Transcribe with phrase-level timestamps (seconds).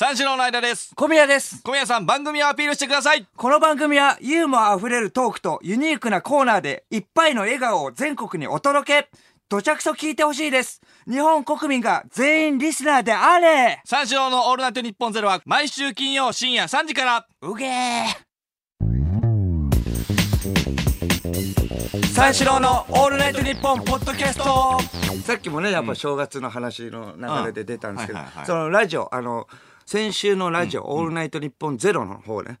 [0.00, 0.94] 三四郎の間です。
[0.96, 1.62] 小宮です。
[1.62, 3.26] 小宮さん、番組をアピールしてください。
[3.36, 9.10] この番組はユーモア溢れるトークとユニークなコーナーでいっぱいの笑顔を全国にお届け。
[9.50, 10.80] どちゃくそ聞いてほしいです。
[11.06, 17.26] 日本国民が全員リスナーであれ三四郎のオールナイトニッポンゼロは毎週金曜深夜3時から。
[17.42, 18.30] うげー
[22.14, 24.78] 三四郎のオールナイトニッポンポッドキャスト
[25.20, 29.46] さっきもね、やっぱ正月の話の流れで出たんですけどそのラジオ、あの、
[29.90, 32.60] 先週のラジオ、オールナイトニッポンゼロの方ね。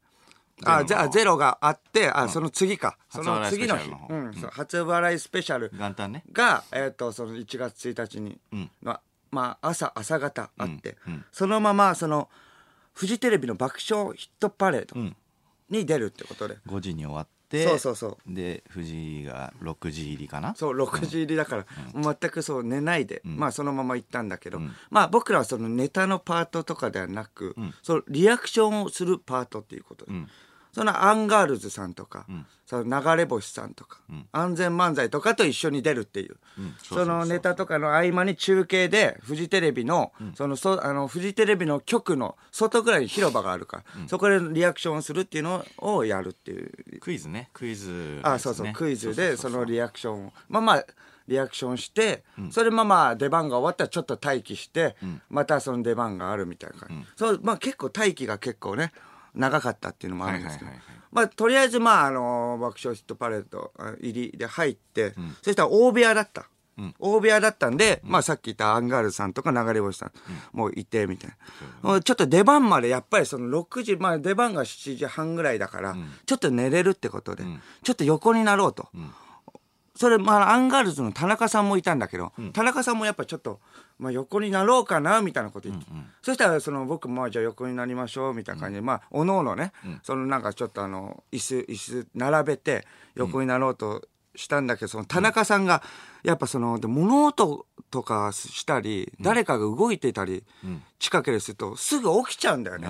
[0.64, 2.98] あ、ゼあゼロがあって、あ、その次か。
[3.08, 4.10] その次の日初笑いスペシャルの。
[4.10, 6.24] 方うん、そう初笑いスペシャル元旦ね。
[6.32, 10.96] が、えっと、その1月1日にん、ままあ、朝、朝方あって
[11.30, 12.28] そのまま、その、
[12.94, 15.14] フジテレビの爆笑ヒットパレードん
[15.68, 16.56] に出るってことで。
[16.66, 17.66] 5時に終わって。
[17.66, 18.34] そうそうそう。
[18.34, 20.54] で、藤井が6時入りかな？
[20.54, 23.36] そう6時入りだから、全くそう寝ないで、ん。
[23.36, 24.70] まあそのまま行ったんだけど、ん。
[24.90, 27.74] まあ僕らはそのネタのパートとかではなく、ん。
[27.82, 30.28] そのリアクションをするパートっていうことで、ん
[30.72, 32.46] そのアンガールズさんとか、ん。
[32.66, 34.28] その流れ星さんとか、ん。
[34.32, 36.36] 安全漫才とかと一緒に出るっていう。
[36.58, 36.74] うん。
[36.82, 47.00] そのネタとかの合間に中継でフジテレビの、そのそあのフジテレビの局の外ぐらいに広場があるから、そこでリアクションをするっていうのをやるっていう。
[47.00, 47.50] クイズね。
[47.52, 50.84] クイズ、あそうそう、クイズでそのリアクションをまあまあ
[51.26, 52.50] リアクションして、ん。
[52.50, 54.96] それまあまあ出番が終わったらちょっと待機して、
[55.28, 58.92] またその出番があるみたいな感じ、そうまあ結構待機が結構ね
[59.34, 60.70] 長かったっていうのもあるんですけど、
[61.12, 66.48] まあとりあえずまああの爆笑ヒットパレードあ入りで入って、そしたら大部屋だった。
[66.80, 66.94] ん。
[66.98, 70.12] 大部屋だったんで、まあさっき言ったアンガールズさんとか流れ星さん
[70.52, 71.30] もいてみたい
[71.82, 77.44] な、ちょっと出番までやっぱりその6時まあ出番が7時半ぐらいだから、ちょっと寝れるってことで、
[77.82, 78.88] ちょっと横になろうと、
[79.96, 83.60] それ、まあ、アンガールズの田中さんもいたんだけど、田中さんもやっぱちょっと、
[83.98, 85.86] まあ、横になろうかな、みたいなこと言って。
[86.22, 95.82] そしたら、その、僕、まあ、じゃあ横になりましょう、みたいな感じで、まあ、おのおのね、その、なんかちょっとあの、椅子、椅子並べて、横になろうとしたんだけど、その、田中さんが、
[96.22, 100.44] やっぱその、で物音とかしたり、誰かが動いてたり、
[100.98, 102.88] 近ければすると、すぐ起きちゃうんだよね。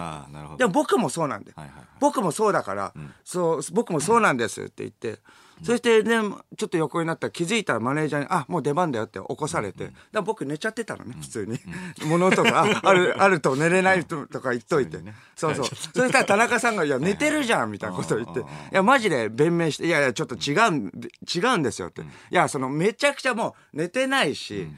[0.59, 1.85] でも僕もそうなんで、はいはいはい。
[1.99, 2.93] 僕もそうだから、
[3.25, 5.21] そう僕もそうなんですって言って、
[5.63, 6.21] そしてね
[6.57, 11.59] ちょっと横になったら気づいたらマネージャーに「あもう出番だよ」って起こされて、だから僕寝ちゃってたのね普通に、
[12.07, 12.65] 物音が。
[12.65, 14.99] あある あると寝れないととか言っといて、
[15.37, 20.93] そうそうそしたら田中さんが「いや寝てるじゃん」みたいなことを言って「いやマジで弁明していやいやちょっと違うん
[21.35, 24.69] 違うんですよ」って、いやそのめちゃくちゃもう寝てないし、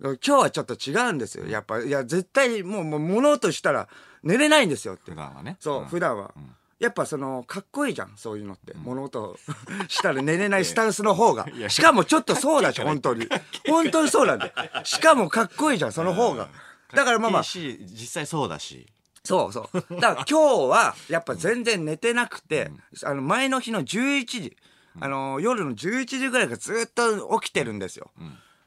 [0.00, 1.46] 今日はちょっと違うんですよ。
[1.46, 3.86] やっぱ、いや、絶対もう、もう物音したら
[4.22, 5.10] 寝れないんですよって。
[5.10, 5.56] 普段はね。
[5.60, 5.86] そう、うん。
[5.88, 6.32] 普段は。
[6.80, 8.72] やっぱその、かっこいいじゃん、そういうのって。
[8.74, 9.38] 物音
[9.88, 11.46] したら寝れないスタンスの方が。
[11.68, 13.28] しかもちょっとそうだし、本当に。
[13.68, 14.52] 本当にそうなんだよ。
[14.84, 16.48] しかもかっこいいじゃん、その方が。
[16.94, 18.86] だからまあまあ実際そうだし。
[19.22, 20.00] そうそう。
[20.00, 22.72] だから今日は、やっぱ全然寝てなくて、
[23.04, 24.56] あの、前の日の11時、
[24.98, 28.10] あの、夜の11時ぐらいからずっと起きてるんですよ。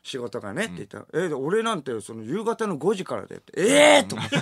[0.03, 4.35] 仕事がねって言ったら、え、俺なんてその夕方の5時からでって、 ええと思って。
[4.35, 4.41] 夕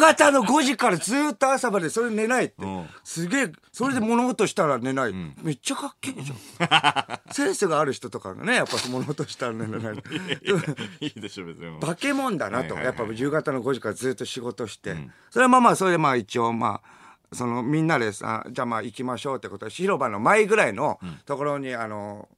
[0.00, 2.66] 方の5時からずっと朝までそれ寝ないって。
[2.66, 5.14] んすげえ、それで物音したら寝ない。
[5.42, 7.32] めっちゃかっけえじゃん。
[7.32, 9.94] センスがある人とかがね、やっぱ物音したら寝れない。
[11.00, 11.80] いいでしょ、別に。
[11.80, 14.96] 化け物だなと、やっぱ夕方の5時からずっと仕事して、
[15.30, 16.98] それはまあまあそれでまあ一応まあ
[17.32, 22.28] そのみんなでさじゃあまあ行きましょうってことで広場の前ぐらいのところにあの、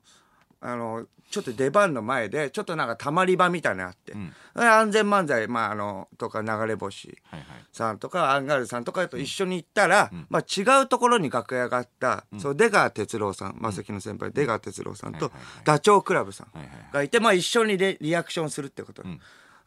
[0.60, 4.14] あのちょっと出番の前でちょっとなんかたまり場みたいなのあって、
[4.54, 7.46] 安全漫才、まあ、あのとか流れ星はいはい。
[7.72, 15.64] さんとかアンガールズさんとかと一緒に行ったら、まあ、違うところに楽屋があった、そう出川哲朗さんマセキの先輩出川哲朗さんと、はいはいはい。
[15.64, 19.04] ダチョウ倶楽部さんはいはいがいて、まあ、一緒にリリアクションするってこと。
[19.04, 19.10] で、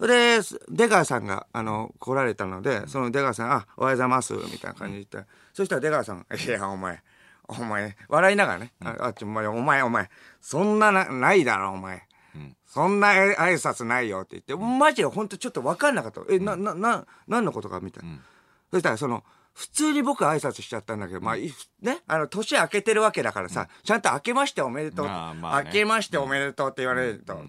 [0.08, 0.40] で
[0.70, 7.02] 出川さんがあの来られたので、その出川さん「あおはようございます」みたいな感じで言って、そしたら出川さんが「いやお前
[7.48, 10.10] お前笑いながらね、ああっちお前お前お前。
[10.42, 12.04] そんななないだろお前」
[12.66, 16.22] そんな挨拶ないよって言って、マジで本当ちょっと分かんなかった。
[16.28, 18.18] え、な、な、な、何のことかみたいな。
[18.72, 19.24] そしたらその、
[19.54, 25.06] 普通に僕挨拶しちゃったんだけど、まあ、いね、あの、年明けてるわけだからさ、ちゃんと明けましておめでとう。
[25.06, 25.66] まあまあね。
[25.68, 27.40] 明けましておめでとうって言われると。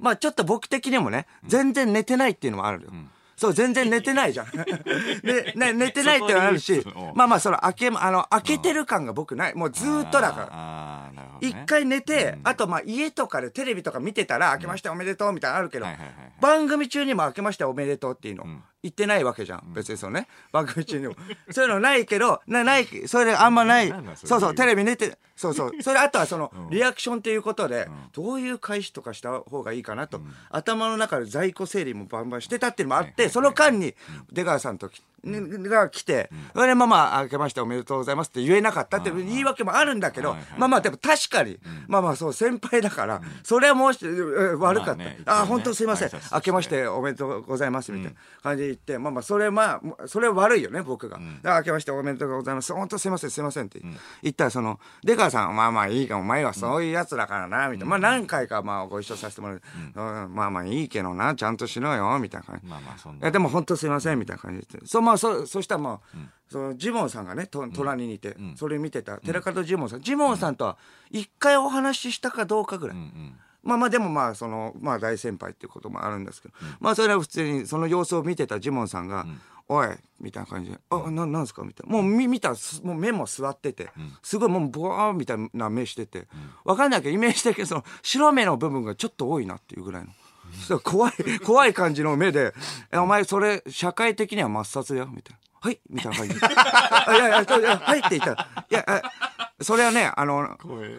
[0.00, 2.90] まあ、ちょっと僕的にもね、全然寝てないっていうのもあるよ。
[3.40, 4.50] そう、全然寝てないじゃん。
[5.24, 6.84] で、ね、寝てないっていうのもあるし
[7.14, 9.54] まあまあ、その、明け、あの、明けてる感が僕ない。
[9.54, 10.48] もうずーっとだから。
[10.50, 11.48] ああ、なるほど、ね。
[11.48, 15.86] 一回寝て、あとまあ家とかでテレビとか見てたら、明けましておめでとうみたいなのあるけど、
[16.42, 18.44] 番組中にも明けましておめでとうっていうの、
[18.82, 19.72] 行ってないわけじゃん。
[19.74, 21.14] 別にそのね、番組中にも。
[21.50, 23.90] そういうのないけど、な、ない、それであんまない。
[23.90, 24.16] なんなん。
[24.16, 24.28] それ。
[24.28, 25.72] そうそう、テレビ出て、そうそう。
[25.82, 33.94] それあとはその、リアクションっていうことで、どういう返しとかした方がいいかなと、頭の中で在庫整理もバンバンしてたっていうのもあって、その間に、
[34.32, 34.90] 出川さんと
[35.24, 41.58] が来て、それでまあまあ、明けましておめでとうございますって言えなかったっていう言い訳もあるんだけどまあまあでも確かに、
[41.88, 45.04] まあまあそう、先輩だから、それはもう悪かった。
[45.26, 46.10] まあ本当すいません。
[46.32, 51.18] 明けましておめでとうございますみたいな感じで言って、まあまあ、それまあ、それは悪いよね、僕が。
[51.42, 52.72] 明けましておめでとうございます。
[52.72, 53.80] 本当すいません、すいませんって
[54.22, 57.90] 言ったら、その、出川さん、まあまあいいか、お前はそういうやつだからな、みたいな。
[57.90, 59.62] まあ何回かまあご一緒させてもらう。
[59.94, 60.34] うん。
[60.34, 62.66] まあまあいいけどな、ちゃんとしろよ、みたいな感じ。
[62.68, 63.18] まあまあそんな。
[63.20, 66.16] いやでも本当すいませんみたいな感じでそうまあそそしたらまあ、
[66.48, 70.76] そのジモンさんがねと隣にいて、それ見てた寺門ジモンさん、ジモンさんとは
[71.10, 72.96] 一回お話ししたかどうかぐらい、
[73.62, 79.26] まあまあでもまあそのまあ大先輩っていうこともあるんですけど、まあそれは普通にその様子を見てたジモンさんが
[79.68, 79.88] 「おい」
[80.20, 81.96] みたいな感じで「あななんすか?」みたいな。
[81.96, 82.50] もう見見た
[82.82, 83.90] もう目も座ってて、
[84.22, 86.26] すごいもうボワーみたいな目してて、
[86.64, 90.10] わかんないけどイメージ的にその白目の部分がちょっと多いなっていうぐらいの。
[90.68, 92.54] そう怖い、怖い感じの目で、
[92.92, 95.40] え、お前それ、社会的には抹殺だよ、みたいな。
[95.62, 96.46] はいみたいな感じで。
[96.46, 97.30] あいやい
[97.62, 99.02] や、はいって言ったら、いや、あ
[99.62, 100.56] それはね、あの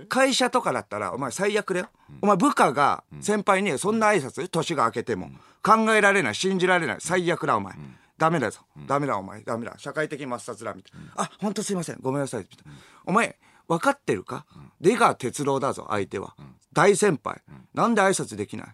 [0.07, 1.89] 会社とかだったら、お前最悪だよ。
[2.21, 5.31] お前部下が先輩にそんな挨拶、年が明けても、
[5.63, 7.73] 考えられない、信じられない、最悪だ、お前。
[8.19, 8.59] ダメだぞ。
[8.85, 9.41] ダメだ、お前。
[9.41, 9.73] ダメだ。
[9.79, 11.23] 社会的抹殺だ、みたいな。
[11.23, 11.97] あ、本当すいません。
[12.01, 12.47] ごめんなさい。
[13.05, 14.45] お前、分かってるか？
[14.79, 16.35] 出川哲郎だぞ、相手は。
[16.71, 17.41] 大先輩。
[17.73, 18.67] なんで挨拶できない？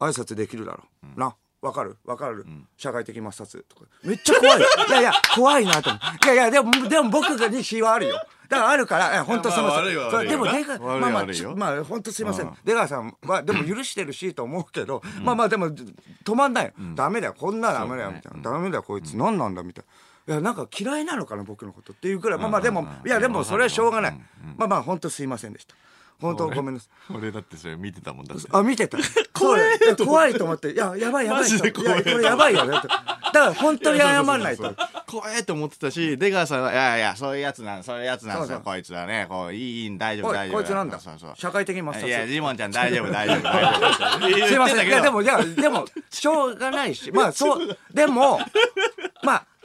[0.00, 0.84] 挨拶できるだろ
[1.16, 1.20] う。
[1.20, 1.34] な。
[1.60, 1.96] わかる？
[2.04, 2.46] わかる、
[2.76, 3.86] 社会的抹殺とか。
[4.04, 4.58] めっちゃ怖い。
[4.88, 6.24] いやいや、怖いなと思う。
[6.24, 8.14] いやいや、でも、でも僕がに非はあるよ。
[8.48, 9.96] だからあるから、本当すいません。
[9.96, 11.24] まあでも出川、悪いまあまあ、
[11.56, 12.56] まあ、本当すいません。
[12.64, 16.72] 出川さんは、でも許してるしと思うけど、まあまあでも、止まんないよ。
[16.94, 17.34] ダメだよ。
[17.36, 18.52] こんなのダメだよ、みたいな。
[18.52, 19.16] ダメだよ、こいつ。
[19.16, 19.84] 何なんだ、みたい
[20.28, 20.34] な。
[20.34, 22.38] いや、なんか嫌いなのかな、僕のことっていうくらい。
[22.38, 24.20] まあまあでも、いや、でもそれはしょうがない。
[24.56, 25.74] まあまあ、本当すいませんでした。
[26.20, 27.16] 本当ごめんなさい。
[27.16, 28.98] 俺だってそれ見てたもんだってあ、見てた。
[29.32, 29.96] 怖い。
[29.96, 30.72] 怖いと思って。
[30.72, 31.42] いや、やばいやばい。
[31.42, 32.72] マジで怖いやこれやばいよね。
[32.72, 32.88] だか
[33.32, 34.74] ら本当に謝んないと。
[35.06, 43.88] 怖えと思ってたし出川さんはいやいやそういうやつなんそういうやつなんですよこいつはねこういいいい大丈夫大丈夫こいつなんだそうそう社会的抹殺いやジモンちゃん大丈夫大丈夫大丈夫
[44.48, 44.86] すいません。
[44.86, 48.48] いや、でもも、いや、でも、しょうがないし、まあ、そう、 でも、まあ、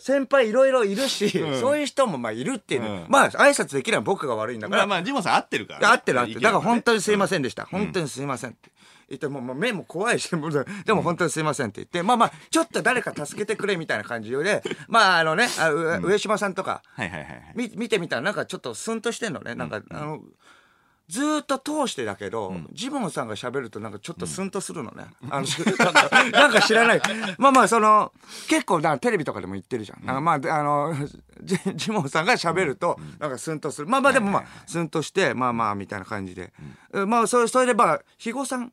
[0.04, 1.30] 先輩いろいろいるし、
[1.60, 3.06] そういう人もまあいるっていうの、うん。
[3.10, 6.42] まあ、挨拶できない僕が悪いんだから、まあまあジモンさん合ってるからいや合ってる合ってる。
[6.42, 7.66] だから本当にすいませせんでした。
[7.66, 8.72] 本当にすいませんって。
[9.10, 17.54] 言ってもうもう目も怖いし、もうでも本当にすいませんって言って、まあまあ、ちょっと誰か助けてくれみたいな感じで、まああのね、あう上島さんとか、はいはいはいはい。
[17.56, 19.56] み見てみたらなんかちょっとスンとしてんのね。
[19.56, 20.22] なんか、あの、
[21.10, 25.06] ずーっと通してだけど、ジモンさんが喋るとなんかちょっとスンとするのね。
[25.30, 25.48] あの、
[26.32, 27.02] なんか知らない。
[27.38, 28.14] まあまあ、その、
[28.48, 30.06] 結構なテレビとかでも言ってるじゃん。
[30.06, 30.96] なんかまあ、であの、
[31.42, 33.88] ジジモンさんが喋ると、なんかスンとする。
[33.88, 36.54] まあまあでもまあ、スンとして、まあまあ、みたいな感じで。
[36.94, 38.72] えまあ、それ、それでまあ、肥後さん。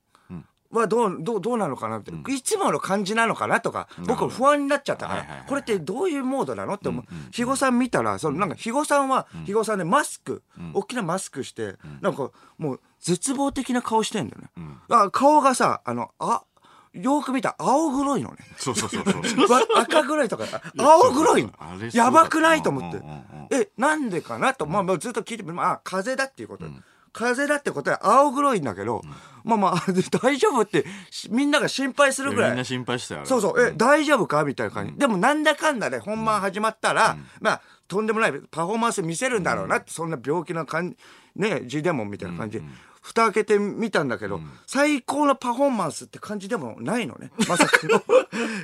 [0.72, 5.18] はどう、どう、どうなのかなって、いつもの感じなのかなとか、僕不安になっちゃったから。
[5.20, 7.04] はいはいはい、これってどういうモードなのって思う。
[7.26, 10.42] 肥後さん見たら、そのなんか肥後さんは、肥後さんでマスク、
[10.74, 14.48] 大きなマスクして、なんかもう絶望的な顔してんだよね。
[14.88, 16.44] あ顔がさ、あの、あ、
[16.92, 18.36] よく見たら青黒いのね。
[18.56, 19.50] そうそうそうそう。
[19.50, 20.44] わ赤黒いとか、
[20.76, 21.52] 青黒いの。
[21.92, 22.98] やばくないと思って。
[22.98, 23.20] うんうんうん。
[23.50, 26.64] え、なんでかなと、まあまあずっと聞いてまあ風邪だっていうこと。
[27.12, 29.02] 風邪だってことは青黒いんだけど、
[29.44, 29.84] まあまあ
[30.22, 32.50] 大丈夫ってしみんなが心配するぐらい。
[32.50, 32.64] みんな。
[32.64, 33.26] 心配したよ。
[33.26, 34.44] そうそう、え、大丈夫か？
[34.44, 34.92] みたいな感じ。
[34.96, 40.96] でもなんだかんだで本番始まったら、まあ、とんでもないパフォーマンス見せるんだろうなって、そんな病気の感じ、
[41.36, 42.64] ね、字でもみたいな感じで。
[43.00, 47.30] 蓋開けてみたんだけど、最高のパフォーマンスって感じでもないのね。
[47.48, 48.02] まさかの。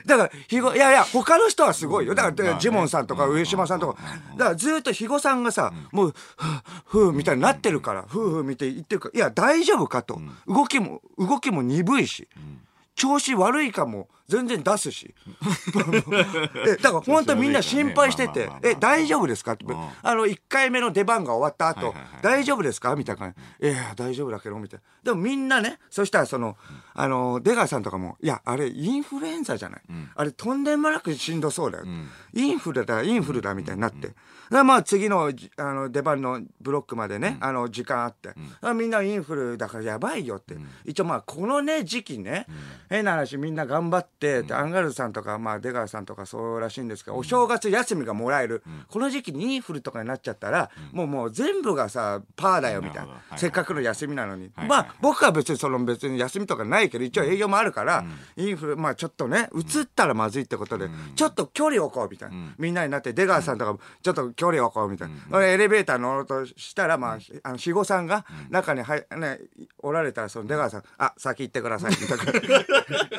[0.07, 2.15] だから、ひご、いやいや、他の人はすごいよ。
[2.15, 3.99] だから、まあねジモンさんとか上島さんとか。
[4.37, 10.21] だからずっとひごさんがさ、もう、ふぅ、ふぅ、みたいになってるから、ふぅふぅ見て言ってるから、いや、大丈夫かと。
[10.47, 12.29] 動きも、動きも鈍いし。
[12.95, 15.15] 調子悪いかも全然出すし。
[16.67, 19.53] え、だから本当にみんな心配しててえ、大丈夫ですか？
[19.53, 19.67] って。
[20.03, 22.97] あの、1回目の出番が終わった後大丈夫ですか？
[22.97, 23.69] みたいな感じ。
[23.69, 24.85] いや、大丈夫だけど、みたいな。
[25.05, 26.57] でもみんなね、そしたらその、
[26.95, 29.81] あの、出川さんとかも、いや、あれ、インフルエンザじゃない？
[30.15, 31.85] あれ、とんでもなくしんどそうだよ。
[32.35, 34.15] インフルだ、インフルだ、みたいになって。
[34.49, 42.47] でまあ次のじあの出番のブロックまでね、あの時間あって、あみんなインフルだからやばいよって、一応まあこのね時期ね、
[42.89, 53.21] 変な話みんな頑張って、でアンガールズさんとか、まあ、出川さんとかそうらしいんですけど、お正月休みがもらえる、この時期にインフルとかになっちゃったら、もうもう全部がさパーだよみたいな。
[53.37, 58.05] せっかくの休みなのに、はいまあ僕は別にその別に休みとかないけど一応営業もあるから、
[58.37, 69.41] インフルまあちょっとね移ったらまずいってことで、ちょっと距離を置こうみたいな、みんなになって出川さんとかもちょっと距離を置こうみたいな、俺エレベーター乗ろうとしたらまあ、あの肥後さんが中に入、ね、
[69.81, 72.19] おられたらその出川さん「あ先行ってください」みたい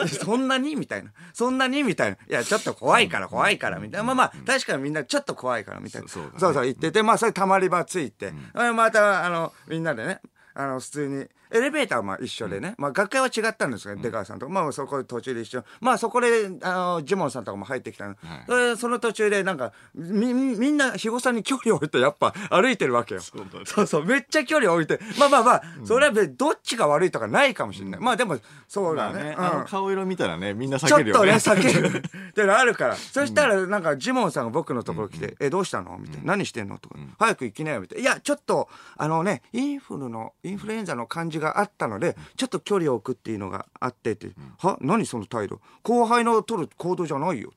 [0.01, 0.07] な。
[0.07, 0.75] そんなに？
[0.75, 0.86] みたいな
[1.33, 2.15] そんなにみたいな。
[2.15, 4.03] いやちょっと怖いから怖いからみたいな。
[4.03, 6.07] まあまあ確かにみんなちょっと怖いからみたいな。
[6.07, 10.19] そうそう言っててまあそれたまり場ついて、またあのみんなでね
[10.57, 11.27] あの普通に。
[11.49, 14.49] エレベーターはまあ一緒でね、まあ学会は違ったんですけど、出川さんと。
[14.49, 15.63] まあそこで途中で一緒。
[15.79, 18.15] まあそこであのジモンさんとかも入ってきたの、
[18.47, 23.21] それその途中でなんかみみんな肥後さんに距離を置いてやっぱ歩いてるわけよ。
[23.21, 24.99] そうそうそうめっちゃ距離を置いて。
[25.17, 28.37] まあまあまあそれはどっちが悪いとかないかもしれない、まあでも
[28.67, 32.03] そうまあだね,、あの顔色見たらねみんな避ちょっとね、けるよね避ける。
[32.29, 32.95] ってのあるから。
[32.95, 35.97] そしたら、なんか、ジモンさんが僕のところ来て、え、どうしたの？
[35.97, 36.33] みたいな。
[36.33, 36.77] 何してんの？
[36.77, 38.01] とか、早く行きなよ、みたいな。
[38.03, 44.29] いや、ちょっと、あのね、インフルの、インフルエンザの感じがあったので、ちょっと距離を置くっていうのがあってって。
[44.59, 44.77] は？
[44.81, 45.59] 何その態度？
[45.83, 47.51] 後輩の取る行動じゃないよ。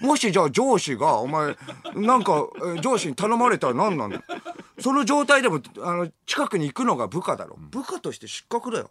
[0.00, 1.56] もしじゃあ上司が、お前、
[1.94, 4.20] なんか、え上司に頼まれたら何なの
[4.80, 7.56] その状態でも、あの、近くに行くのが部下だろ。
[7.70, 8.90] 部下として失格だよ。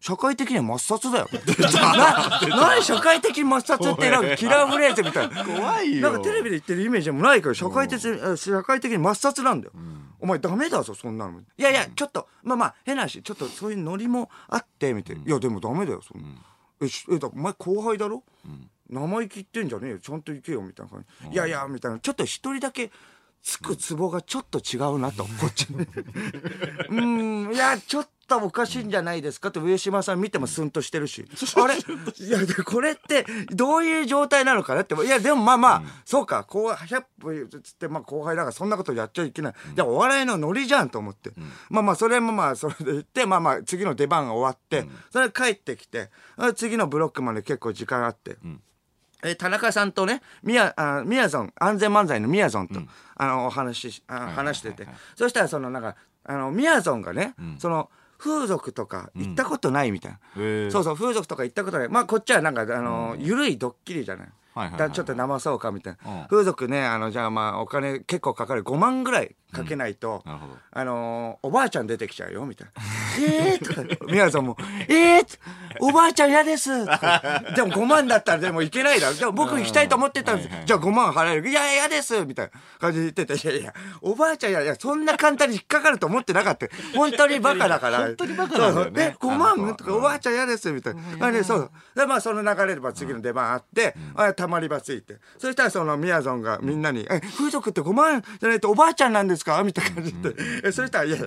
[0.00, 1.28] 社会的には抹殺だよ。
[1.72, 5.44] な、何社会的に抹殺ってなんかキラーフレーズみたいな。
[5.44, 9.72] 怖いよなんかテレビで言ってるイメージもないから、社会的社会的に抹殺なんだよ。
[10.20, 11.40] お前ダメだぞ、そんなの。
[11.40, 15.22] いやいや、ちょっと、まあまあ、変な話、ちょっとそういうノリもあって、みたいな。
[15.22, 16.28] いや、でもダメだよ、そんな。
[16.80, 18.22] え、しえ、だお前後輩だろ？
[18.88, 21.28] 生意気言ってんじゃねえよ、ちゃんと行けよ、みたいな感じ。
[21.30, 21.98] いやいや、みたいな。
[21.98, 22.90] ちょっと一人だけ、
[23.42, 25.76] つくツボがちょっと違うなと、こっちに。
[25.76, 31.24] うーん、いや、ちょっとおかしいんじゃないですかって上島さん見てもスンとしてるし。
[31.54, 31.76] あれ？
[31.76, 34.96] いや、でこれってどういう状態なのかなって。
[34.96, 39.54] いや、でもまあまあ、そうか、後輩、100歩つって、まあ後輩だからそんなことやっちゃいけない。
[39.76, 41.30] じゃあお笑いのノリじゃんと思って。
[41.70, 48.38] まあまあ、それもまあ、それで言って、まあまあ、次の出番が終わって、それで帰ってきて、あ次のブロックまで結構時間あって。
[49.22, 52.80] えー田中さんとね、みや、あみやぞん、安全漫才のみやぞんと、
[53.16, 54.86] あの、お話しし、あ話してて。
[55.14, 60.18] そしたら、その、なんか、あの、みやぞんがね、その、風俗とか行ったことないみたいな。
[60.36, 60.70] へー。
[60.70, 61.88] そうそう、風俗とか行ったことない。
[61.88, 64.28] まあ、こっちはなんか、あの、ゆるいドッキリじゃない。
[64.54, 66.26] はいはいはいだちょっと騙そうかみたいな、うん。
[66.28, 68.62] 風俗ねあのじゃあまあお金結構かかる。
[68.64, 70.22] 5万ぐらいかけないと、
[70.70, 72.82] あのーおばあちゃん出てきちゃうよみたいな
[73.20, 74.56] 「えー」とかみやぞんも
[74.88, 75.38] 「えー」
[75.80, 79.14] おばあちゃん嫌です」でも5万だったらでも行けないだろ。
[79.14, 81.48] でも僕行きたいと思ってたんです、じゃあ5万払える。
[81.48, 82.24] いや嫌です。
[82.24, 86.66] みたいな感じで言ってて「いやいやおばあちゃんいやいやそんな簡単に引っかかると思ってなかった。
[86.94, 87.98] 本当にバカだから。
[87.98, 88.74] 本当にバカだよね。
[88.74, 88.92] そうそう。
[88.96, 90.70] え5あの万とかおばあちゃん嫌です。
[90.72, 91.26] みたいな。
[91.26, 91.70] あでそう。
[91.94, 95.16] でまあその流れでまあ次の出番あって、あたまり場ついて。
[95.38, 101.26] そしたらそのみやぞんがみんなに「え風俗って5万じゃないとおばあちゃんなんですか?」みたいな感じで、えそしたら「いやいや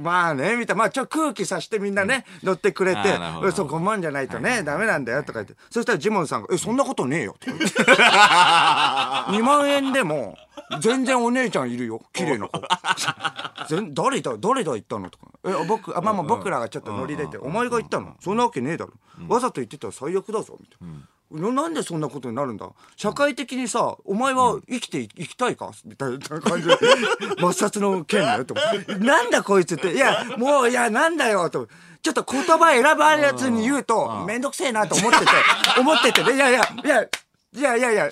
[0.00, 0.80] まあね」みたいな。
[0.80, 2.98] まあちょっと空気さしてみんなね乗ってくれて。
[2.98, 10.36] あーなるほど「そう5万じゃないとねダメなんだよ」とか言ってそしたらジモンさんが「えそんなことねえよ」って2万円でも
[10.80, 12.00] 全然お姉ちゃんいるよ。
[12.12, 12.60] 綺麗な子。
[13.68, 15.26] 全誰だ誰だ言ったのとか。
[15.44, 18.16] え僕あまあまあ僕らがちょっとノリ出て「お前が言ったの。
[18.20, 18.92] そんなわけねえだろ、
[19.28, 20.94] わざと言ってたら最悪だぞ」みたいな、
[21.34, 22.68] ななんでそんなことになるんだ？
[22.96, 25.70] 社会的にさお前は生きていきたいか？
[25.84, 26.76] みたいな感じで。
[27.38, 28.54] 抹殺の件だよと
[28.98, 29.92] なんだこいつって。
[29.94, 31.68] いやもういやなんだよと
[32.02, 35.26] ちょっと言葉選ばれずに言うとめんどくせえなと思ってて。
[35.80, 36.22] 思ってて。
[36.24, 37.06] ねいやいやいや
[37.54, 38.10] いやいやいや、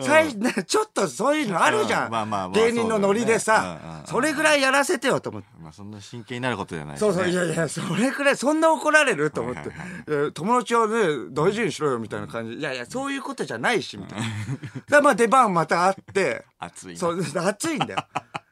[0.00, 2.06] 最ねちょっとそういうのあるじゃん。
[2.06, 5.48] うんまあまあまあ芸人のノリでさそれぐらいやらせてよと思って。
[5.60, 10.32] まあそんな真剣になることじゃないそうそう、いやいや、それくらい、そんな怒られると思って。
[10.32, 10.94] 友達はね、
[11.30, 12.58] 大事にしろよみたいな感じ。
[12.58, 14.26] いやいや、そういうことじゃないし、みたいな。
[14.98, 18.04] で、まあ出番またあって、 熱いなそう、熱いんだよ。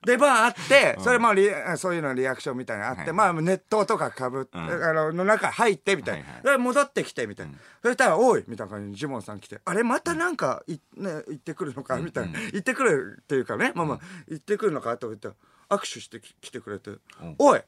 [0.04, 4.60] 出番あって、それまあリ、そういうのリアクションみたいなのあって、はいまあネットとかかぶって、ん。
[4.60, 6.24] あの、の中入ってみたいな。
[6.24, 7.52] はいで戻ってきてみたいな。
[7.82, 12.40] そしたら、おいみたいな感じにジモンさん来て、あれまたなんかい、ね、行ってくるのかみたいな。
[12.40, 15.28] 行ってくるっていうかね、まあまあ、行ってくるのかと思って、
[15.68, 16.90] 握手してき来てくれて、
[17.38, 17.60] おい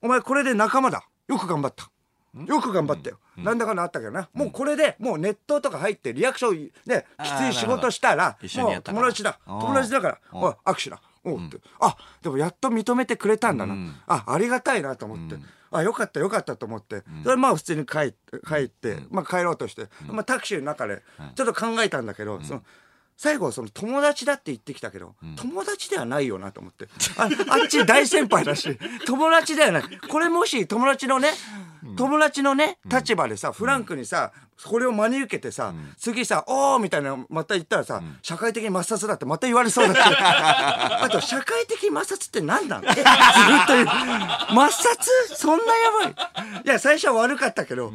[0.00, 1.04] お前これで仲間だ。
[1.28, 1.90] よく頑張った。
[2.46, 9.38] よく頑張ったよ、なんだかんだあったけどな、もうこれでもうネットとか入ってリアクションねきつい仕事したら一緒にもう友達だ。
[9.46, 13.94] 友達だからおおい握手だおうって、あでもやっと認めてくれたんだな、うん。
[14.06, 15.36] あありがたいなと思って、
[15.70, 21.02] あよかったよかったと思って、それまあ普通に帰って帰って、まあ帰ろうとして、まあタクシーの中で
[21.34, 22.62] ちょっと考えたんだけど、その
[23.22, 26.88] 最後その友達だって言ってきたけど、友達ではないよなと思って。
[27.16, 28.76] ああっち大先輩だし
[29.06, 29.84] 友達ではない。
[30.08, 31.30] これもし友達のね
[31.96, 34.32] 友達のね立場でさフランクにさ
[34.64, 43.04] これを真に受けてさ、次さ「おー」みたいなのまた言ったらさ、社会的抹殺だってまた言われそうだって あと社会的摩擦って何なの えずっ
[43.68, 43.86] と言う。
[43.86, 45.10] 抹殺？
[45.36, 46.62] そんなやばい。
[46.64, 47.92] いや最初は悪かったけど、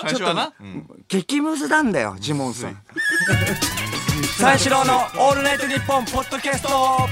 [0.00, 0.42] 最初はな。
[0.44, 2.80] ちょっと激ムズなんだよジモンさん
[4.38, 6.68] 三四郎のオールナイトニッポンポッドキャスト。
[6.68, 7.08] あ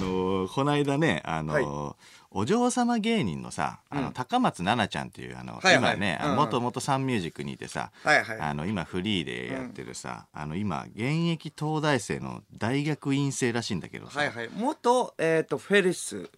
[0.00, 1.96] のーこの間ね、あのーは
[2.30, 4.12] お嬢様芸人のさ、あの、うん。
[4.12, 5.76] 高松菜奈ちゃんっていう、あの、はいはい。
[5.78, 6.44] 今ね、あのうんうん。
[6.44, 8.38] もともとサンミュージックにいてさ、はいはい。
[8.38, 14.48] あの、今フリーでやってるさ、あの、今、現役東大生の大学院生らしいんだけどさ、はいはい。
[14.54, 16.30] 元えっ、とフェリス。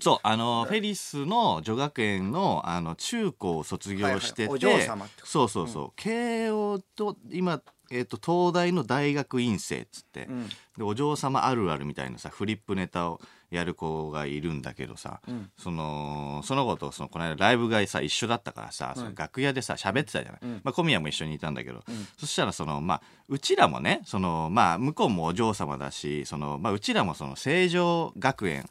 [0.00, 4.56] そう、あの、フェリスの女学園の、あの、中高を卒業してて、はいはい。
[4.56, 5.26] お嬢様ってこと。
[5.26, 10.48] そうそうそう、慶応と、今、えっ、と、東大の大学院生っつって、ん。
[10.76, 15.50] で、お嬢様あるあるみたいなさ、フリップネタをやる子がいるんだけどさ、ん。
[15.56, 20.40] その、その子と、その、この間ライブがさ、一緒だったからさ、その楽屋でさ、喋ってたじゃない。
[20.62, 21.82] まあ、小宮も一緒にいたんだけど、
[22.18, 28.68] そしたら、その、まあ、うちらもね、その、まあ、向こうもお嬢様だし、その、まあ、うちらもその、成城学園、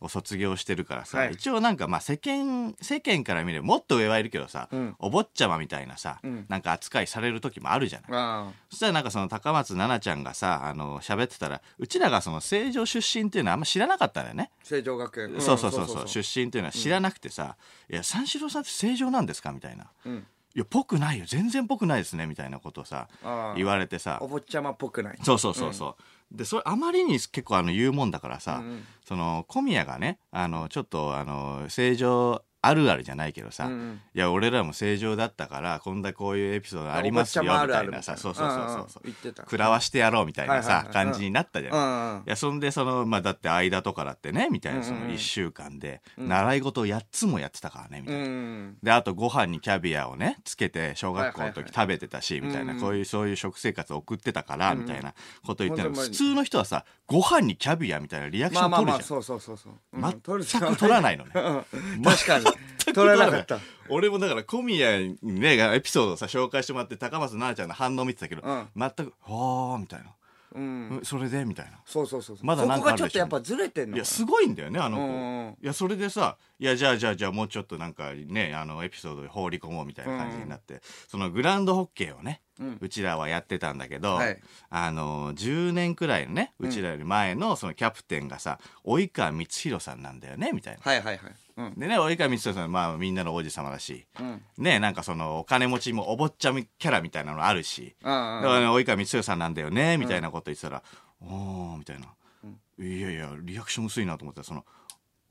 [0.00, 1.32] を卒業してるからさ、はい。
[1.32, 4.96] 一応なんかまあ世間世間から見ればもっと上はいるけどさ、うん。
[4.98, 6.46] お坊ちゃまみたいなさ、ん。
[6.48, 8.10] なんか扱いされる時もあるじゃない。
[8.12, 14.50] あそしたらなんかその高松菜奈ちゃんがさあの喋ってたらうちらがその成城出身っていうのはあんま知らなかったんだよね。
[14.62, 16.08] 成城学園、んそうそうそうそう。
[16.08, 17.56] 出身っていうのは知らなくてさ
[17.90, 20.26] 「いや三四郎さんって成城なんですか?」みたいな「うん。
[20.52, 21.26] いやぽくないよ。
[21.28, 23.08] 全然ぽくないですね」みたいなことをさ
[23.56, 24.18] 言われてさ。
[24.20, 25.18] お坊ちゃまっぽくない。
[25.22, 26.02] そうそうそうそう、
[26.32, 28.84] でそれあまりに結構あの言うもんだからさ、うんうん。
[29.06, 34.00] その小宮がねあのちょっとあの正常あるあるじゃないけどさ、うんうん。
[34.14, 39.02] いや俺らも正常だったからこんなこういうエピソードありますよみたいなさそうそうそうそう。
[39.04, 42.20] うんう食らわしてやろうみたいなさ、感じになったじゃない、うんうん。
[42.20, 45.10] いやそんでそのまあだって間とかだってねみたいなそのうんうん。
[45.10, 48.26] うん1週間で習い事を8つもやってたからねみたういな。
[48.26, 55.14] んであとご飯にキャビアをねつけて小学校の時食べてたしみたいなこういうそういう食生活を送ってたからみたいな
[55.46, 58.94] こと言ってるほんと普通の人はさご飯にキャビアみたいなリアクシまあョン取るじゃん。
[58.94, 61.32] まあまあそうそうそうそう、うん全く取らないのね。
[61.34, 62.02] うん。
[62.02, 62.44] 確かに
[62.92, 63.58] 取らなかった。
[63.88, 68.68] 俺もだから小宮にねエピソードをさ紹介してもらって高松菜奈ちゃんの反応見てたけど、うん。
[68.76, 70.14] 全く「はあ」みたいな。
[70.52, 71.80] うん「えそれで?」みたいな。
[71.84, 72.46] そうそうそうそう。
[72.46, 84.40] まだなんそかがちょっとやっぱずれてんのいやすごいんだよねあの子、うんいやそれでさいやじゃあじゃあじゃあもうちょっとなんかねあのエピソードで放り込もうみたいな感じになって、そのグランドホッケーをね、ううんちらはやってたんだけど、はい。
[84.70, 90.80] あの10年くらいのねうちらより前のそのキャプテンがさ及川光弘さんなんだよねみたいな。
[90.82, 91.78] はいはいはいうん。
[91.78, 94.42] でね及川光弘さんはまあみんなの王子様だし、うん。
[94.58, 100.82] ねなんかそのお金持ちもお坊ちゃまキャラみたいなのあるし、あだからね、及川光弘さんなんだよね、みたいなこと言ってたら、
[101.22, 102.06] おー、みたいな。
[102.82, 104.64] いやいや、リアクション薄いなと思ったら、その、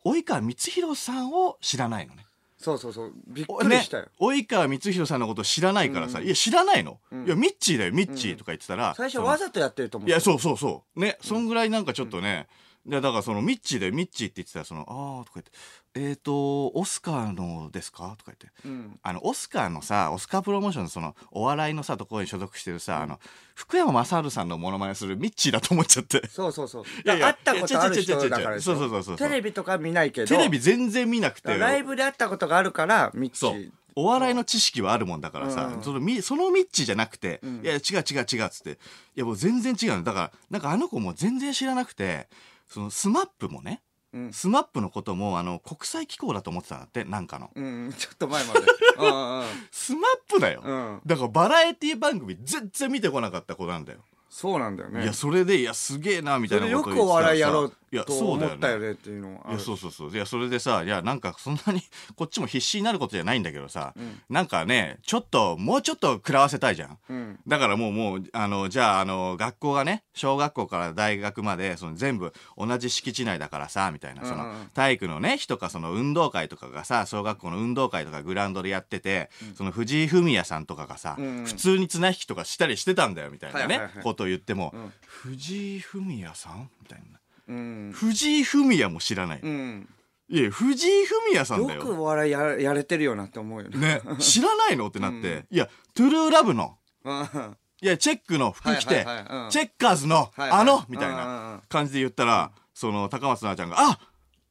[0.06, 2.26] 及川光弘さんを知らないのね。
[2.58, 3.14] そうそうそう。
[3.28, 11.00] びっおくりしたよ、ね、及川光弘さんのこと知らないからさ、いや、知らないの、いや、ミッチーだよ、ミッチーとか言ってたら、最初わざとやってると思ういや、そうそうそう。
[11.00, 12.48] ね、そんぐらいなんかちょっとね、
[12.90, 15.52] いやだからそのミッチーだよ、ミッチーって言ってたら、その、あーとか言って、
[15.94, 18.16] えっ、と、オスカーのですか？
[18.18, 18.48] とか言って。
[18.66, 19.00] うん。
[19.04, 23.20] あの、オスカーのさ、オスカープロモーションのその、お笑いのさ、ところに所属してるさ、あの、
[23.54, 26.28] 福山雅治さんのモノマネするミッチーだと思っちゃって。
[26.30, 26.84] そうそうそう。
[26.84, 30.28] いやいや会ったことある人だからそうそうそうそうテレビとか見ないけど。
[30.28, 31.58] テレビ全然見なくて。
[31.58, 33.54] ライブで会ったことがあるからミッチそう。
[33.54, 33.72] ー。
[33.96, 38.76] お笑いの知識はあるもんだからさ、うんそのみそのミッチーじゃなくて、いや違う違う違うっつって、い
[39.16, 40.04] やもう全然違うの。
[40.04, 42.30] だから、なんかあの子も全然知らなくて、
[42.70, 43.82] そのスマップもね、
[44.14, 47.52] うんスマップのこともあの国際機構だと思ってたんだって、なんかの。
[47.54, 48.60] うんちょっと前まで
[49.72, 50.62] スマップだよ。
[50.64, 54.00] うんだからバラエティ番組全然見てこなかった子なんだよ。
[54.30, 55.04] そうなんだよね。
[55.04, 57.74] いや、それで、いや、すげえな、みたいなそれよくお笑いやろう
[58.06, 58.54] とそうだよね。
[58.54, 58.92] 思ったよね。
[58.92, 59.42] っていうのは。
[59.46, 60.12] あいやるそうそうそう。
[60.12, 61.82] いやそれでさいやなんかそんなに
[62.16, 63.94] こっちも必死になることじゃないんだけどさ、
[64.30, 67.40] なんかねちょっともうちょっと食らわせたいじゃん、うん。
[67.48, 84.94] だからもうもうあのじゃああの学校がね小学校から大学までその全部同じ敷地内だからさみたいなその、体育のね日とかその運動会とかがさ小学校の運動会とかグラウンドでやってて、その藤井フミヤさんとかがさ、普通に綱引きとかしたりしてたんだよみたいなね、はいはいはいことを言っても、ん。
[85.06, 87.20] 藤井フミヤさんみたいな。
[87.48, 87.92] うん。
[87.94, 89.90] 藤井フミヤも知らない、うん。
[90.28, 91.80] いや藤井フミヤさんだよ。
[91.80, 93.78] よくお笑いややれてるよなって思うよね。
[93.78, 96.78] ね知らないのってなって、いやトゥルーラブの。
[97.06, 97.58] うん。
[97.82, 99.26] いやチェックの服着て、はいはいはい。
[99.46, 99.50] うん。
[99.50, 100.52] チェッカーズの、はいはい。
[100.52, 101.64] あのみたいうんうんうなん。
[101.70, 104.00] 感じで言ったら、その高松菜奈ちゃんが「あ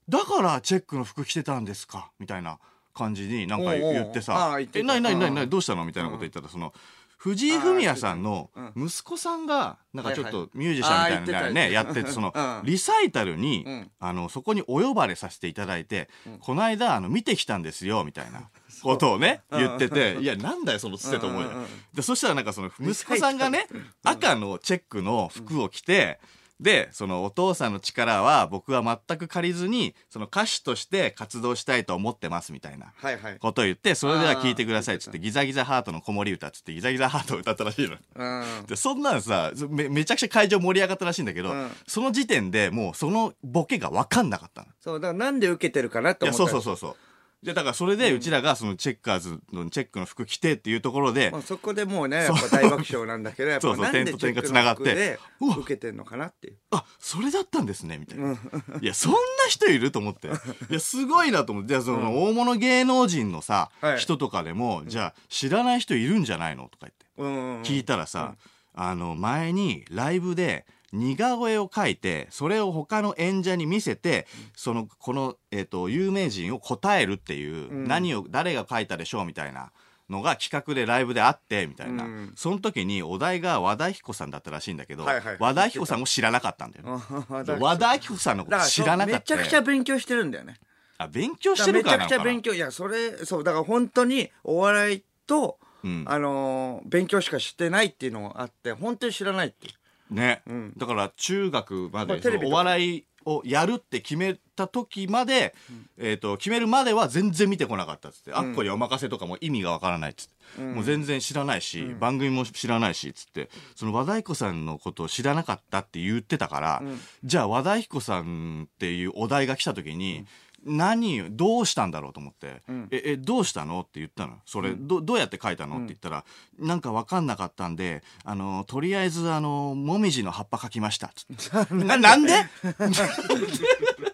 [0.09, 2.59] だからチェックの服着てたんですか」みたいな
[2.95, 4.79] 感じになんかおうおう言ってあさ「あ言ってた。
[4.81, 6.75] えなになになにどうしたの?」みたいなこと言ったらその
[7.19, 12.33] 藤井フミヤさんの息子さんがなんかちょっとミュージシャンみたいなのねやっててその
[12.65, 13.67] リサイタルに
[13.99, 16.09] あのそこにお呼ばれさせていただいて
[16.41, 18.49] この間あの見てきたんですよみたいな
[18.83, 21.51] ことをね言ってていやなんだよそのつってと思うよ
[21.93, 23.67] でそしたらなんかその息子さんがね
[24.05, 26.21] 赤のチェックの服を着て
[26.61, 37.97] でそのお父さんの力は僕は全く借りずにその歌手として活動したいと思ってますみたいなはいはいことを言ってそれでは聞いてくださいっつってギザギザハートの子守歌っつってギザギザハートを歌ったらしいの。
[38.17, 44.69] うんでそんなんさめめちゃくちゃ会場盛り上がったらしいんだけど、うんその時点でもうそのボケが分かんなかったの。
[44.81, 47.08] そうだからなんで受けてるかなっていや思ったそうそうそうそう。
[47.43, 56.57] でだからそれでうちらがそのチェッカーズのチェックの服着てっていうところで、まあそこでもうねやっぱ大爆笑なんだけど やっそうそうぱなんで点と点が繋がって受けてんのかなっていう。
[56.73, 60.29] あそれだったんですねみたいな、いやそんな人いると思って。
[60.29, 60.31] い
[60.75, 61.69] やすごいなと思って。
[61.69, 63.99] じゃあその大物芸能人のさ、はい。
[63.99, 66.65] 人とかでもじゃあ知らない人いるんじゃないの？
[66.65, 67.07] とか言って。
[67.19, 68.35] うん聞いたらさ、
[68.75, 77.85] あの前にライブで似顔絵を描いてそれを他の演者に見せて、そのこの、えー、と有名人を答えるっていう、うん。
[77.85, 79.71] 何を誰が描いたでしょうみたいな
[80.09, 82.33] のが企画でライブであってみたいな、うん。
[82.37, 85.37] その時にお題が和田アキ子さんだったらしいんだけど、はいはい。
[85.39, 87.03] 和田アキ子さんを知らなかったんだよね。
[87.11, 90.57] あ和田アキ子さんのこと知らなかっためちゃくちゃ勉強してるんだよね。
[90.97, 96.05] あ勉強してるからめちゃくちゃ勉強いやそれそうだから本当にお笑いと、うん。
[96.07, 99.75] あのー勉強しかしてないっていうのがあって本当に知らないっていう
[100.11, 100.73] ね、うん。
[100.77, 105.55] だから中学ままあでお笑いをやるって決めた時まで、
[105.99, 113.51] えー、と決めるまでは全然見てこなかったっつって、あっこにお任せとかも意味がわからないっつって、もう全然知らないし、番組も知らないしっつって。
[113.77, 116.83] その和田アキ子さんのことを知らなかったって言ってたから、
[117.23, 120.25] じゃあ和田アキ子さんっていうお題が来た時に、
[120.65, 124.39] 何どうしたんだろうと思って「ええどうしたの?」って言ったの？
[124.45, 125.77] それ、どどうやって書いたの？
[125.77, 126.25] って言ったら
[126.59, 131.13] 「なんか分かんなかったんであのとりあえずあのもみじの葉っぱ描きました」
[131.71, 132.33] ななんで？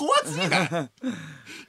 [0.00, 0.90] 怖すぎない？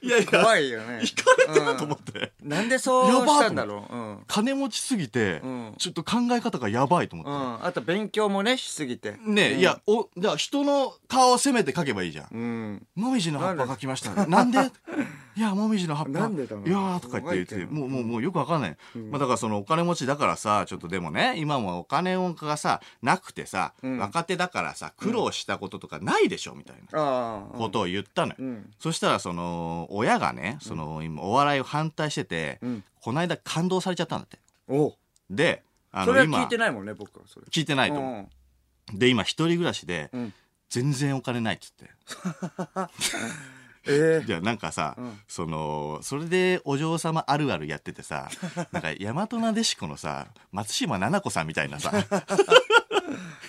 [0.06, 0.26] いやいや。
[0.26, 1.02] 怖いよね。
[1.04, 3.94] いかれてると思って、なんでそうしたんだろう。
[3.94, 4.24] うん。
[4.26, 5.74] 金持ちすぎて、うん。
[5.76, 7.30] ちょっと考え方がやばいと思って。
[7.30, 9.18] うん、あと勉強もねしすぎて。
[9.20, 12.28] ねえ、いや、お、じゃあ人の顔を攻めて描けばいいじゃん。
[12.32, 12.86] うん。
[12.94, 14.26] もみじの葉っぱ描きました。
[14.26, 14.58] なんで？
[15.34, 16.12] いや、もみじの葉っぱ。
[16.12, 18.76] なんでだろういやーとか言って言って、もう、もう、もうよくわかんない。
[19.10, 23.98] まあだからそのお金持ちだからさ、ちょっとでもね、今もお金がさ、なくてさ、ん。
[23.98, 27.46] 若手だからさ、苦労したこととかないでしょみたいな。
[27.56, 28.70] ことを言ったのよ、うん。
[28.78, 32.84] そしたらその親がねその今お笑いを反対してて、ん。
[33.00, 34.38] この間感動されちゃったんだって。
[35.30, 37.46] であそれは今聞いてないもんね僕はそれ。
[37.50, 37.98] 聞いてないと。
[37.98, 38.28] 思
[38.94, 40.32] う、で今一人暮らしで、ん。
[40.72, 41.90] 全然お金ないっつって
[43.86, 45.20] ええじゃあなんかさ、ん。
[45.26, 48.28] そのそれでお嬢様あるあるやっててさ
[48.70, 51.92] なんか大和なでしこのさ松島菜々子さんみたいなさ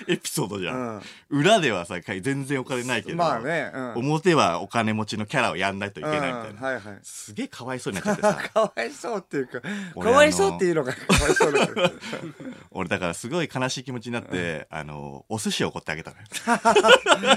[0.07, 3.93] エピソードじゃん、裏ではさ全然お金ないけど、まあねうん。
[4.11, 6.99] 表はお金持ちのキャラをやんないといけないみたいな、うんはいはい。
[7.03, 8.49] すげえかわいそうになっちゃってさ。
[8.53, 11.91] かわいそうっていうかか俺わいそうっていうのがかわいそうだけど。
[12.71, 16.23] 俺だからすごい悲しい気持ちになって、あのお寿司をおごってあげたのよ。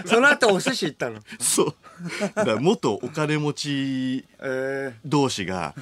[0.07, 1.21] その後お寿司行ったの？
[1.39, 1.75] そう。
[2.35, 5.75] だから元お金持ちえ同士が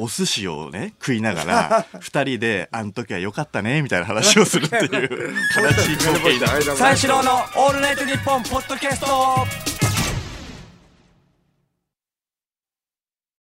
[0.00, 4.90] お寿司をね食いながら 二人で「あの時は良かったね」みたいな話をするっていう
[5.56, 5.96] 悲しい。
[5.96, 9.79] 光景になってえ三四郎の「オールナイトニッポン」ポッドキャスト